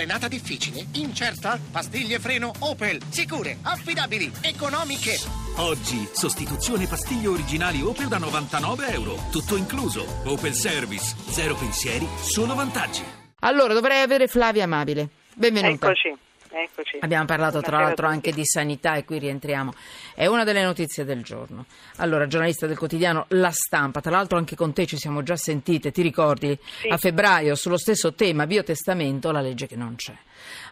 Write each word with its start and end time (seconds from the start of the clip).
Frenata 0.00 0.28
difficile? 0.28 0.86
Incerta? 0.92 1.60
Pastiglie 1.70 2.18
freno 2.18 2.52
Opel. 2.60 3.02
Sicure, 3.10 3.58
affidabili, 3.60 4.32
economiche. 4.40 5.18
Oggi, 5.56 6.08
sostituzione 6.14 6.86
pastiglie 6.86 7.26
originali 7.26 7.82
Opel 7.82 8.08
da 8.08 8.16
99 8.16 8.92
euro. 8.92 9.16
Tutto 9.30 9.56
incluso. 9.56 10.06
Opel 10.24 10.54
Service. 10.54 11.14
Zero 11.28 11.54
pensieri, 11.54 12.08
solo 12.16 12.54
vantaggi. 12.54 13.02
Allora, 13.40 13.74
dovrei 13.74 14.00
avere 14.00 14.26
Flavia 14.26 14.64
Amabile. 14.64 15.10
Benvenuta. 15.34 15.88
Eccoci, 15.88 16.16
eccoci. 16.50 16.98
Abbiamo 17.00 17.24
parlato 17.24 17.60
tra 17.60 17.80
l'altro 17.80 18.06
anche 18.06 18.32
di 18.32 18.44
sanità 18.44 18.94
e 18.94 19.04
qui 19.04 19.18
rientriamo. 19.18 19.72
È 20.14 20.26
una 20.26 20.44
delle 20.44 20.62
notizie 20.62 21.04
del 21.04 21.22
giorno. 21.22 21.64
Allora, 21.96 22.26
giornalista 22.26 22.66
del 22.66 22.78
quotidiano 22.78 23.26
La 23.28 23.50
Stampa, 23.50 24.00
tra 24.00 24.10
l'altro 24.10 24.38
anche 24.38 24.56
con 24.56 24.72
te 24.72 24.86
ci 24.86 24.96
siamo 24.96 25.22
già 25.22 25.36
sentite, 25.36 25.90
ti 25.90 26.02
ricordi? 26.02 26.58
Sì. 26.62 26.88
A 26.88 26.96
febbraio 26.96 27.54
sullo 27.54 27.76
stesso 27.76 28.14
tema, 28.14 28.46
biotestamento, 28.46 29.30
la 29.30 29.40
legge 29.40 29.66
che 29.66 29.76
non 29.76 29.94
c'è. 29.96 30.14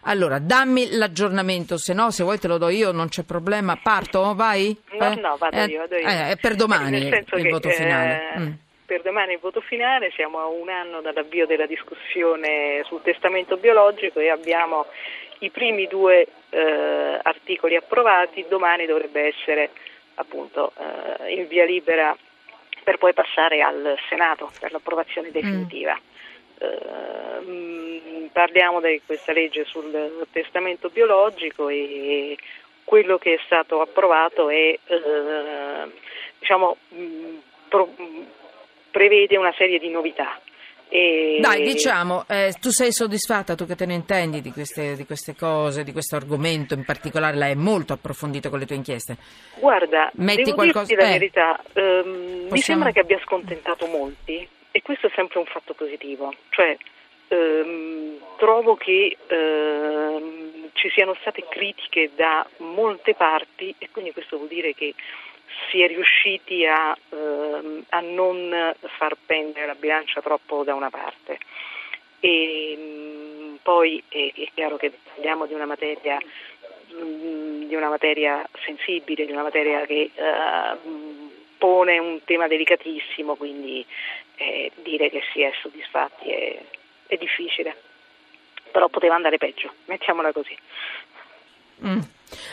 Allora, 0.03 0.39
dammi 0.39 0.91
l'aggiornamento, 0.91 1.77
se 1.77 1.93
no, 1.93 2.09
se 2.11 2.23
vuoi 2.23 2.39
te 2.39 2.47
lo 2.47 2.57
do 2.57 2.69
io, 2.69 2.91
non 2.91 3.09
c'è 3.09 3.23
problema. 3.23 3.77
Parto? 3.81 4.33
Vai? 4.33 4.75
No, 4.97 5.13
no, 5.15 5.37
vado 5.37 5.57
Eh, 5.57 5.65
io, 5.65 5.79
vado 5.79 5.95
io. 5.95 6.07
eh, 6.07 6.29
è 6.31 6.37
per 6.37 6.55
domani 6.55 6.97
il 6.97 7.23
che, 7.25 7.49
voto 7.49 7.67
eh, 7.69 7.73
finale. 7.73 8.21
Mm. 8.37 8.51
Per 8.85 9.01
domani 9.03 9.33
il 9.33 9.39
voto 9.39 9.61
finale, 9.61 10.09
siamo 10.15 10.39
a 10.39 10.47
un 10.47 10.67
anno 10.69 11.01
dall'avvio 11.01 11.45
della 11.45 11.67
discussione 11.67 12.81
sul 12.85 13.01
testamento 13.03 13.57
biologico 13.57 14.19
e 14.19 14.29
abbiamo 14.29 14.87
i 15.39 15.49
primi 15.49 15.87
due 15.87 16.27
eh, 16.49 17.19
articoli 17.21 17.75
approvati, 17.75 18.45
domani 18.47 18.85
dovrebbe 18.85 19.27
essere 19.27 19.69
appunto 20.15 20.73
eh, 20.77 21.33
in 21.33 21.47
via 21.47 21.65
libera 21.65 22.15
per 22.83 22.97
poi 22.97 23.13
passare 23.13 23.61
al 23.61 23.97
Senato 24.09 24.51
per 24.59 24.71
l'approvazione 24.71 25.31
definitiva. 25.31 25.97
Eh, 26.57 27.39
mm, 27.41 28.25
parliamo 28.33 28.81
di 28.81 29.01
questa 29.05 29.31
legge 29.31 29.63
sul 29.65 30.27
testamento 30.31 30.89
biologico 30.89 31.69
e 31.69 32.37
quello 32.83 33.17
che 33.17 33.35
è 33.35 33.39
stato 33.45 33.81
approvato 33.81 34.49
è, 34.49 34.77
eh, 34.83 35.91
diciamo, 36.39 36.77
mm, 36.93 37.37
pro- 37.69 37.93
prevede 38.91 39.37
una 39.37 39.53
serie 39.53 39.79
di 39.79 39.89
novità. 39.89 40.39
E- 40.91 41.37
Dai, 41.39 41.61
diciamo, 41.63 42.25
eh, 42.27 42.53
tu 42.59 42.69
sei 42.71 42.91
soddisfatta, 42.91 43.53
tu 43.53 43.67
che 43.67 43.75
te 43.75 43.85
ne 43.85 43.93
intendi 43.93 44.41
di 44.41 44.51
queste, 44.51 44.95
di 44.95 45.05
queste 45.05 45.35
cose, 45.35 45.83
di 45.83 45.91
questo 45.91 46.15
argomento 46.15 46.73
in 46.73 46.83
particolare, 46.83 47.37
l'hai 47.37 47.55
molto 47.55 47.93
approfondito 47.93 48.49
con 48.49 48.57
le 48.57 48.65
tue 48.65 48.75
inchieste. 48.75 49.17
Guarda, 49.59 50.09
Metti 50.15 50.43
devo 50.43 50.55
qualcosa- 50.55 50.85
dirti 50.87 51.03
la 51.03 51.09
eh. 51.09 51.11
verità, 51.19 51.63
ehm, 51.73 52.07
mi 52.09 52.47
Possiamo- 52.49 52.61
sembra 52.63 52.91
che 52.91 52.99
abbia 53.01 53.19
scontentato 53.23 53.85
molti 53.85 54.47
e 54.71 54.81
questo 54.81 55.07
è 55.07 55.11
sempre 55.15 55.37
un 55.39 55.45
fatto 55.45 55.73
positivo, 55.75 56.33
cioè 56.49 56.75
ehm, 57.31 58.17
trovo 58.37 58.75
che 58.75 59.15
ehm, 59.27 60.69
ci 60.73 60.89
siano 60.89 61.15
state 61.21 61.45
critiche 61.47 62.09
da 62.15 62.47
molte 62.57 63.13
parti 63.13 63.73
e 63.77 63.89
quindi 63.91 64.11
questo 64.13 64.37
vuol 64.37 64.49
dire 64.49 64.73
che 64.73 64.95
si 65.69 65.81
è 65.81 65.87
riusciti 65.87 66.65
a, 66.65 66.95
ehm, 67.09 67.85
a 67.89 67.99
non 68.01 68.73
far 68.97 69.15
pendere 69.25 69.65
la 69.65 69.75
bilancia 69.75 70.21
troppo 70.21 70.63
da 70.63 70.73
una 70.73 70.89
parte. 70.89 71.37
E, 72.19 72.75
mm, 72.77 73.55
poi 73.61 74.03
è, 74.07 74.31
è 74.35 74.49
chiaro 74.53 74.77
che 74.77 74.91
parliamo 75.13 75.45
di 75.45 75.53
una 75.53 75.65
materia 75.65 76.19
mm, 76.93 77.63
di 77.63 77.75
una 77.75 77.89
materia 77.89 78.47
sensibile, 78.65 79.25
di 79.25 79.31
una 79.31 79.43
materia 79.43 79.85
che 79.85 80.11
mm, 80.87 81.27
pone 81.57 81.99
un 81.99 82.23
tema 82.23 82.47
delicatissimo, 82.47 83.35
quindi 83.35 83.85
eh, 84.37 84.71
dire 84.75 85.09
che 85.09 85.21
si 85.31 85.41
è 85.41 85.51
soddisfatti 85.61 86.29
è, 86.29 86.61
è 87.07 87.17
difficile. 87.17 87.75
Però 88.71 88.87
poteva 88.87 89.15
andare 89.15 89.37
peggio, 89.37 89.73
mettiamola 89.85 90.31
così. 90.31 90.55
Mm. 91.85 91.99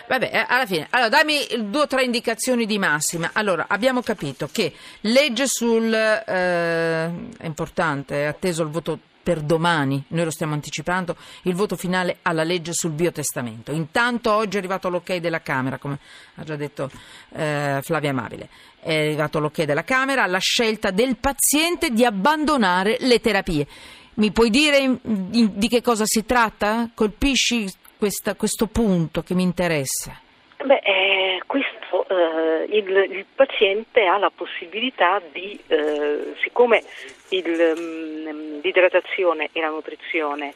Vabbè, 0.08 0.30
eh, 0.32 0.44
alla 0.48 0.64
fine, 0.66 0.86
allora 0.91 1.10
dammi 1.10 1.46
due 1.69 1.82
o 1.82 1.86
tre 1.86 2.05
indicazioni 2.05 2.64
di 2.64 2.78
massima. 2.78 3.31
Allora, 3.34 3.66
abbiamo 3.69 4.03
capito 4.03 4.48
che 4.50 4.72
legge 5.03 5.44
sul. 5.47 5.92
eh, 5.92 7.04
è 7.36 7.44
importante, 7.44 8.22
è 8.22 8.25
atteso 8.25 8.62
il 8.62 8.70
voto 8.70 8.98
per 9.26 9.41
domani, 9.41 10.04
noi 10.09 10.25
lo 10.25 10.31
stiamo 10.31 10.54
anticipando, 10.54 11.16
il 11.42 11.54
voto 11.54 11.75
finale 11.75 12.19
alla 12.22 12.44
legge 12.44 12.72
sul 12.72 12.92
biotestamento. 12.92 13.72
Intanto 13.72 14.32
oggi 14.32 14.54
è 14.54 14.59
arrivato 14.60 14.88
l'ok 14.88 15.16
della 15.16 15.42
Camera, 15.42 15.78
come 15.78 15.98
ha 16.36 16.44
già 16.44 16.54
detto 16.54 16.88
eh, 17.34 17.81
Flavia 17.82 18.10
Amabile. 18.10 18.48
È 18.78 18.94
arrivato 18.94 19.41
l'ok 19.41 19.65
della 19.65 19.82
Camera 19.82 20.22
alla 20.22 20.38
scelta 20.38 20.92
del 20.92 21.16
paziente 21.16 21.91
di 21.91 22.04
abbandonare 22.04 22.98
le 23.00 23.20
terapie. 23.20 23.66
Mi 24.15 24.31
puoi 24.31 24.48
dire 24.48 24.78
in- 24.78 24.98
in- 25.32 25.50
di 25.59 25.69
che 25.69 25.82
cosa 25.82 26.04
si 26.06 26.25
tratta? 26.25 26.88
Colpisci 26.94 27.69
questa- 27.97 28.34
questo 28.34 28.67
punto 28.67 29.23
che 29.23 29.34
mi 29.34 29.43
interessa. 29.43 30.21
Beh, 30.65 30.81
eh, 30.83 31.43
questo, 31.47 32.07
eh, 32.09 32.65
il, 32.71 32.89
il 33.11 33.27
paziente 33.34 34.07
ha 34.07 34.19
la 34.19 34.31
possibilità 34.34 35.21
di, 35.33 35.59
eh, 35.67 36.34
siccome 36.43 36.83
il, 37.29 37.75
mm, 37.79 38.61
l'idratazione 38.62 39.51
e 39.53 39.61
la 39.61 39.69
nutrizione 39.69 40.55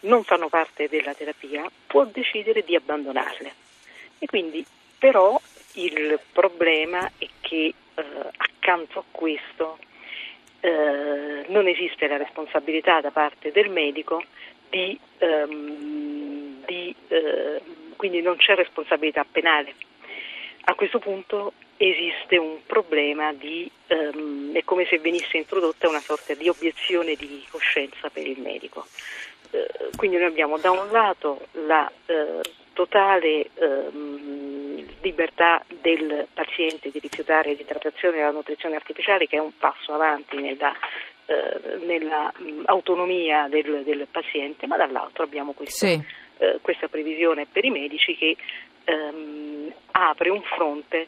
non 0.00 0.24
fanno 0.24 0.48
parte 0.48 0.88
della 0.88 1.14
terapia, 1.14 1.70
può 1.86 2.04
decidere 2.04 2.62
di 2.64 2.74
abbandonarle. 2.74 3.52
E 4.18 4.26
quindi, 4.26 4.64
però, 4.98 5.40
il 5.74 6.18
problema 6.32 7.10
è 7.18 7.26
che 7.40 7.74
eh, 7.94 8.04
accanto 8.36 8.98
a 8.98 9.04
questo 9.10 9.78
eh, 10.60 11.44
non 11.48 11.66
esiste 11.66 12.06
la 12.06 12.16
responsabilità 12.16 13.00
da 13.00 13.10
parte 13.10 13.52
del 13.52 13.70
medico 13.70 14.22
di, 14.68 14.98
ehm, 15.18 16.01
eh, 17.12 17.60
quindi 17.96 18.22
non 18.22 18.36
c'è 18.36 18.54
responsabilità 18.54 19.24
penale. 19.30 19.74
A 20.64 20.74
questo 20.74 20.98
punto 20.98 21.52
esiste 21.76 22.36
un 22.38 22.58
problema 22.64 23.32
di, 23.32 23.70
ehm, 23.88 24.54
è 24.54 24.62
come 24.64 24.86
se 24.86 24.98
venisse 24.98 25.36
introdotta 25.36 25.88
una 25.88 26.00
sorta 26.00 26.34
di 26.34 26.48
obiezione 26.48 27.14
di 27.14 27.44
coscienza 27.50 28.08
per 28.08 28.26
il 28.26 28.40
medico. 28.40 28.86
Eh, 29.50 29.90
quindi 29.96 30.16
noi 30.16 30.26
abbiamo 30.26 30.58
da 30.58 30.70
un 30.70 30.88
lato 30.90 31.46
la 31.66 31.90
eh, 32.06 32.40
totale 32.72 33.50
ehm, 33.54 34.86
libertà 35.02 35.62
del 35.80 36.26
paziente 36.32 36.90
di 36.90 36.98
rifiutare 36.98 37.52
l'idratazione 37.52 38.18
e 38.18 38.22
la 38.22 38.30
nutrizione 38.30 38.76
artificiale 38.76 39.26
che 39.26 39.36
è 39.36 39.40
un 39.40 39.56
passo 39.58 39.92
avanti 39.92 40.36
nella, 40.36 40.72
eh, 41.26 42.32
mh, 42.38 42.62
autonomia 42.66 43.48
del, 43.48 43.82
del 43.84 44.06
paziente, 44.10 44.66
ma 44.66 44.76
dall'altro 44.76 45.24
abbiamo 45.24 45.52
questo, 45.52 45.86
Sì. 45.86 46.00
Eh, 46.42 46.58
questa 46.60 46.88
previsione 46.88 47.46
per 47.50 47.64
i 47.64 47.70
medici 47.70 48.16
che 48.16 48.36
ehm, 48.84 49.72
apre 49.92 50.28
un 50.28 50.42
fronte 50.42 51.06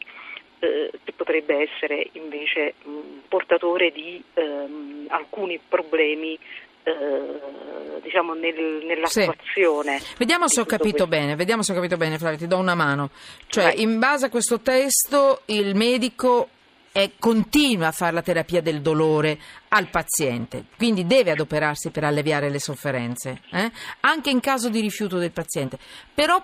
eh, 0.59 0.91
che 1.03 1.11
potrebbe 1.11 1.69
essere 1.69 2.07
invece 2.13 2.75
mh, 2.81 2.89
portatore 3.27 3.91
di 3.91 4.23
ehm, 4.33 5.07
alcuni 5.09 5.59
problemi 5.67 6.39
eh, 6.83 7.99
diciamo 8.01 8.33
nel- 8.33 8.83
nell'attuazione. 8.85 9.99
Vediamo 10.17 10.47
di 10.47 10.53
se 10.53 10.61
bene, 11.07 11.35
vediamo 11.35 11.63
se 11.63 11.71
ho 11.73 11.75
capito 11.75 11.97
bene, 11.97 12.17
Flavio, 12.17 12.37
ti 12.37 12.47
do 12.47 12.57
una 12.57 12.75
mano. 12.75 13.09
Cioè, 13.47 13.63
Vai. 13.63 13.81
in 13.81 13.99
base 13.99 14.27
a 14.27 14.29
questo 14.29 14.61
testo, 14.61 15.41
il 15.45 15.75
medico 15.75 16.49
è- 16.95 17.11
continua 17.19 17.87
a 17.87 17.91
fare 17.91 18.13
la 18.13 18.21
terapia 18.21 18.61
del 18.61 18.81
dolore 18.81 19.37
al 19.67 19.89
paziente, 19.89 20.63
quindi 20.77 21.05
deve 21.05 21.31
adoperarsi 21.31 21.89
per 21.89 22.05
alleviare 22.05 22.49
le 22.49 22.59
sofferenze, 22.61 23.41
eh? 23.51 23.69
anche 23.99 24.29
in 24.29 24.39
caso 24.39 24.69
di 24.69 24.79
rifiuto 24.79 25.17
del 25.17 25.31
paziente. 25.31 25.77
Però 26.13 26.41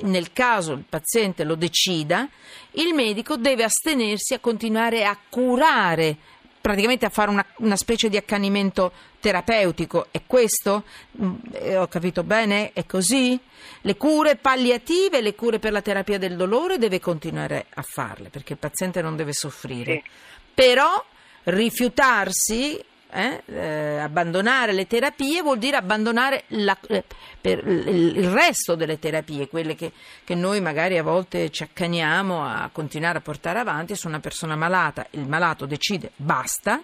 nel 0.00 0.32
caso 0.32 0.72
il 0.72 0.84
paziente 0.88 1.44
lo 1.44 1.54
decida, 1.54 2.28
il 2.72 2.94
medico 2.94 3.36
deve 3.36 3.62
astenersi 3.62 4.34
a 4.34 4.40
continuare 4.40 5.04
a 5.04 5.16
curare, 5.28 6.16
praticamente 6.62 7.04
a 7.04 7.10
fare 7.10 7.30
una, 7.30 7.44
una 7.58 7.76
specie 7.76 8.08
di 8.08 8.16
accanimento 8.16 8.92
terapeutico. 9.20 10.06
È 10.10 10.22
questo? 10.26 10.84
Mm, 11.20 11.34
eh, 11.52 11.76
ho 11.76 11.88
capito 11.88 12.22
bene? 12.22 12.72
È 12.72 12.86
così? 12.86 13.38
Le 13.82 13.96
cure 13.96 14.36
palliative, 14.36 15.20
le 15.20 15.34
cure 15.34 15.58
per 15.58 15.72
la 15.72 15.82
terapia 15.82 16.16
del 16.16 16.36
dolore 16.36 16.78
deve 16.78 17.00
continuare 17.00 17.66
a 17.74 17.82
farle 17.82 18.30
perché 18.30 18.54
il 18.54 18.58
paziente 18.58 19.02
non 19.02 19.16
deve 19.16 19.32
soffrire. 19.34 20.02
Sì. 20.04 20.10
Però 20.54 21.04
rifiutarsi 21.44 22.82
eh, 23.12 23.42
eh, 23.46 23.98
abbandonare 23.98 24.72
le 24.72 24.86
terapie 24.86 25.42
vuol 25.42 25.58
dire 25.58 25.76
abbandonare 25.76 26.44
la- 26.48 26.78
eh, 26.88 27.04
il 27.42 28.30
resto 28.30 28.74
delle 28.74 28.98
terapie, 28.98 29.48
quelle 29.48 29.74
che, 29.74 29.92
che 30.24 30.34
noi 30.34 30.60
magari 30.60 30.96
a 30.98 31.02
volte 31.02 31.50
ci 31.50 31.62
accaniamo 31.62 32.44
a 32.44 32.70
continuare 32.72 33.18
a 33.18 33.20
portare 33.20 33.58
avanti 33.58 33.94
su 33.96 34.06
una 34.08 34.20
persona 34.20 34.56
malata. 34.56 35.06
Il 35.10 35.26
malato 35.28 35.66
decide 35.66 36.12
basta 36.16 36.80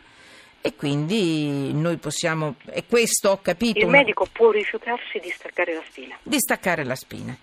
e 0.61 0.75
quindi 0.75 1.73
noi 1.73 1.97
possiamo, 1.97 2.57
e 2.67 2.85
questo 2.87 3.31
ho 3.31 3.41
capito, 3.41 3.79
Il 3.79 3.85
una- 3.87 3.99
medico 3.99 4.27
può 4.31 4.51
rifiutarsi 4.51 5.19
di 5.21 5.31
staccare 5.31 5.75
la 5.75 5.83
spina. 5.89 6.17
di 6.23 6.39
staccare 6.39 6.85
la 6.85 6.97
spina. 6.97 7.37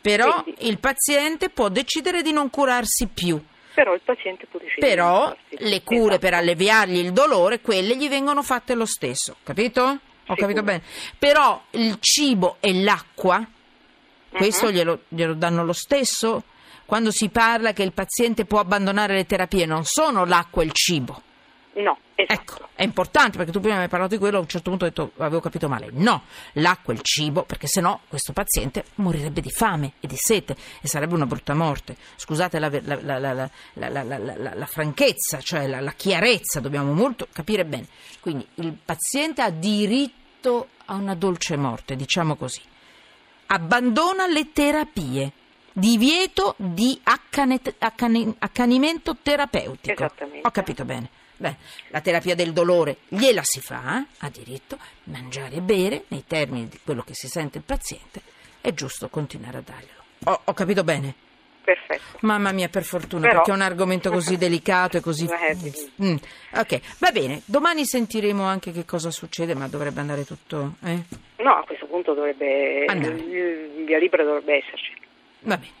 Però 0.00 0.42
Quindi- 0.42 0.66
il 0.68 0.78
paziente 0.78 1.48
può 1.50 1.68
decidere 1.68 2.22
di 2.22 2.32
non 2.32 2.50
curarsi 2.50 3.06
più. 3.06 3.40
Però 3.74 3.92
il 3.92 4.00
paziente 4.04 4.46
può 4.46 4.60
decidere. 4.60 4.94
Però 4.94 5.36
le 5.48 5.82
cure 5.82 5.98
Esatto. 6.02 6.18
per 6.18 6.34
alleviargli 6.34 6.98
il 6.98 7.12
dolore, 7.12 7.60
quelle 7.60 7.96
gli 7.96 8.08
vengono 8.08 8.42
fatte 8.42 8.74
lo 8.74 8.86
stesso, 8.86 9.36
capito? 9.42 9.82
ho 10.26 10.34
capito 10.36 10.60
Sicuro. 10.60 10.62
bene. 10.62 10.82
Però 11.18 11.62
il 11.72 11.98
cibo 12.00 12.56
e 12.60 12.72
l'acqua, 12.82 13.44
questo 14.30 14.66
Mhm. 14.66 14.72
glielo, 14.72 15.00
glielo 15.08 15.34
danno 15.34 15.64
lo 15.64 15.72
stesso? 15.74 16.44
Quando 16.86 17.10
si 17.10 17.28
parla 17.28 17.72
che 17.72 17.82
il 17.82 17.92
paziente 17.92 18.44
può 18.46 18.58
abbandonare 18.58 19.14
le 19.14 19.26
terapie, 19.26 19.66
non 19.66 19.84
sono 19.84 20.24
l'acqua 20.24 20.62
e 20.62 20.66
il 20.66 20.72
cibo. 20.72 21.22
No, 21.76 21.98
esatto. 22.14 22.40
Ecco, 22.40 22.68
è 22.74 22.84
importante 22.84 23.36
perché 23.36 23.50
tu 23.50 23.58
prima 23.60 23.76
mi 23.76 23.82
hai 23.82 23.88
parlato 23.88 24.12
di 24.12 24.20
quello, 24.20 24.36
a 24.36 24.40
un 24.40 24.46
certo 24.46 24.70
punto 24.70 24.84
ho 24.84 24.88
detto 24.88 25.10
avevo 25.16 25.40
capito 25.40 25.68
male. 25.68 25.88
No, 25.90 26.22
l'acqua 26.52 26.92
e 26.92 26.96
il 26.96 27.02
cibo, 27.02 27.42
perché 27.42 27.66
sennò 27.66 27.98
questo 28.06 28.32
paziente 28.32 28.84
morirebbe 28.96 29.40
di 29.40 29.50
fame 29.50 29.94
e 29.98 30.06
di 30.06 30.16
sete 30.16 30.54
e 30.80 30.86
sarebbe 30.86 31.14
una 31.14 31.26
brutta 31.26 31.52
morte. 31.54 31.96
Scusate 32.16 32.58
la, 32.60 32.70
la, 32.82 33.18
la, 33.18 33.50
la 34.54 34.66
franchezza, 34.66 35.40
cioè 35.40 35.66
la, 35.66 35.92
chiarezza, 35.92 36.60
dobbiamo 36.60 36.92
molto 36.92 37.26
capire 37.32 37.64
bene. 37.64 37.88
Quindi 38.20 38.46
il 38.54 38.76
paziente 38.84 39.42
ha 39.42 39.50
diritto 39.50 40.68
a 40.84 40.94
una 40.94 41.14
dolce 41.14 41.56
morte, 41.56 41.96
diciamo 41.96 42.36
così. 42.36 42.60
Abbandona 43.46 44.26
le 44.26 44.52
terapie. 44.52 45.32
Divieto 45.76 46.54
di 46.56 47.00
accane, 47.02 47.60
accane, 47.78 48.32
accanimento 48.38 49.16
terapeutico. 49.20 50.04
Esattamente. 50.04 50.46
Ho 50.46 50.50
capito 50.52 50.84
bene. 50.84 51.10
Beh, 51.36 51.56
la 51.88 52.00
terapia 52.00 52.34
del 52.34 52.52
dolore 52.52 52.98
gliela 53.08 53.42
si 53.44 53.60
fa, 53.60 53.98
eh? 54.00 54.06
ha 54.18 54.30
diritto, 54.30 54.78
mangiare 55.04 55.56
e 55.56 55.60
bere 55.60 56.04
nei 56.08 56.24
termini 56.26 56.68
di 56.68 56.78
quello 56.84 57.02
che 57.02 57.14
si 57.14 57.26
sente 57.28 57.58
il 57.58 57.64
paziente, 57.64 58.22
è 58.60 58.72
giusto 58.72 59.08
continuare 59.08 59.58
a 59.58 59.62
darglielo. 59.64 60.02
Ho, 60.26 60.40
ho 60.44 60.52
capito 60.54 60.84
bene? 60.84 61.14
Perfetto. 61.64 62.18
Mamma 62.20 62.52
mia, 62.52 62.68
per 62.68 62.82
fortuna, 62.84 63.22
Però- 63.22 63.36
perché 63.36 63.50
è 63.50 63.54
un 63.54 63.62
argomento 63.62 64.10
così 64.10 64.36
delicato 64.36 64.98
e 64.98 65.00
così... 65.00 65.26
Eh. 65.32 65.56
Mm, 66.02 66.16
Ok, 66.56 66.80
va 66.98 67.10
bene, 67.10 67.40
domani 67.46 67.84
sentiremo 67.86 68.42
anche 68.44 68.70
che 68.70 68.84
cosa 68.84 69.10
succede, 69.10 69.54
ma 69.54 69.66
dovrebbe 69.66 70.00
andare 70.00 70.24
tutto... 70.24 70.74
Eh? 70.84 71.02
No, 71.38 71.54
a 71.56 71.64
questo 71.64 71.86
punto 71.86 72.14
dovrebbe 72.14 72.84
Andare. 72.86 73.14
via 73.14 73.98
libera 73.98 74.22
dovrebbe 74.24 74.56
esserci. 74.56 74.92
Va 75.40 75.56
bene. 75.56 75.72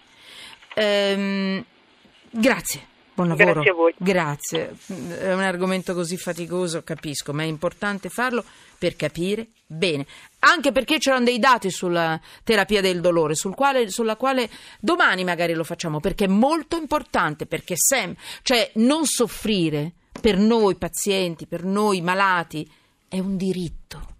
Ehm, 0.74 1.64
grazie. 2.30 2.86
Buon 3.14 3.28
lavoro. 3.28 3.52
Grazie 3.52 3.70
a 3.70 3.74
voi. 3.74 3.94
Grazie. 3.96 4.76
È 5.20 5.32
un 5.32 5.40
argomento 5.40 5.94
così 5.94 6.16
faticoso, 6.16 6.82
capisco, 6.82 7.32
ma 7.32 7.42
è 7.42 7.46
importante 7.46 8.08
farlo 8.08 8.44
per 8.76 8.96
capire 8.96 9.48
bene. 9.66 10.04
Anche 10.40 10.72
perché 10.72 10.98
c'erano 10.98 11.24
dei 11.24 11.38
dati 11.38 11.70
sulla 11.70 12.20
terapia 12.42 12.80
del 12.80 13.00
dolore, 13.00 13.34
sul 13.34 13.54
quale- 13.54 13.88
sulla 13.88 14.16
quale 14.16 14.50
domani 14.80 15.22
magari 15.24 15.54
lo 15.54 15.64
facciamo, 15.64 16.00
perché 16.00 16.24
è 16.24 16.28
molto 16.28 16.76
importante, 16.76 17.46
perché 17.46 17.74
sem- 17.76 18.14
cioè 18.42 18.70
non 18.74 19.06
soffrire 19.06 19.92
per 20.20 20.36
noi 20.36 20.74
pazienti, 20.74 21.46
per 21.46 21.64
noi 21.64 22.00
malati, 22.00 22.68
è 23.08 23.18
un 23.20 23.36
diritto. 23.36 24.13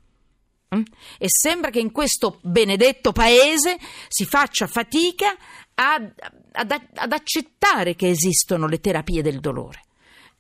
Mm? 0.74 0.82
E 1.18 1.26
sembra 1.28 1.70
che 1.70 1.80
in 1.80 1.92
questo 1.92 2.38
benedetto 2.42 3.12
paese 3.12 3.78
si 4.08 4.24
faccia 4.24 4.66
fatica 4.66 5.36
ad, 5.74 6.12
ad- 6.52 6.88
ad 6.94 7.12
accettare 7.12 7.94
che 7.94 8.08
esistono 8.08 8.66
le 8.66 8.80
terapie 8.80 9.22
del 9.22 9.40
dolore. 9.40 9.82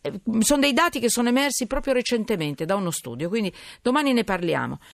Eh, 0.00 0.20
Sono 0.40 0.60
dei 0.60 0.72
dati 0.72 1.00
che 1.00 1.08
sono 1.08 1.28
emersi 1.28 1.66
proprio 1.66 1.94
recentemente 1.94 2.64
da 2.64 2.74
uno 2.76 2.90
studio, 2.90 3.28
quindi 3.28 3.52
domani 3.80 4.12
ne 4.12 4.24
parliamo. 4.24 4.78